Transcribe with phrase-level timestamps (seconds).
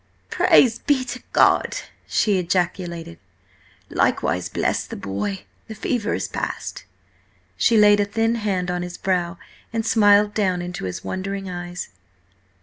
[0.31, 1.75] "Praise be to God!"
[2.07, 3.19] she ejaculated.
[3.87, 5.43] "Likewise, bless the boy!
[5.67, 6.85] The fever is passed."
[7.55, 9.37] She laid a thin hand on his brow,
[9.71, 11.89] and smiled down into his wondering eyes.